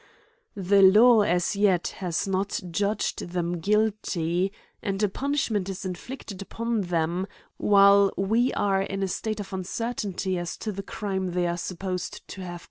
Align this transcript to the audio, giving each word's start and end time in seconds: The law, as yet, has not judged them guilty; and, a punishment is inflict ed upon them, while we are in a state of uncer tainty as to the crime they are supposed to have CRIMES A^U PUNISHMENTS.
The 0.55 0.81
law, 0.81 1.21
as 1.21 1.55
yet, 1.55 1.89
has 1.99 2.27
not 2.27 2.59
judged 2.71 3.19
them 3.19 3.59
guilty; 3.59 4.51
and, 4.81 5.03
a 5.03 5.07
punishment 5.07 5.69
is 5.69 5.85
inflict 5.85 6.31
ed 6.31 6.41
upon 6.41 6.81
them, 6.81 7.27
while 7.57 8.11
we 8.17 8.51
are 8.53 8.81
in 8.81 9.03
a 9.03 9.07
state 9.07 9.39
of 9.39 9.51
uncer 9.51 9.93
tainty 9.93 10.39
as 10.39 10.57
to 10.57 10.71
the 10.71 10.81
crime 10.81 11.33
they 11.33 11.45
are 11.45 11.55
supposed 11.55 12.13
to 12.13 12.17
have 12.17 12.25
CRIMES 12.25 12.25
A^U 12.25 12.31
PUNISHMENTS. 12.47 12.59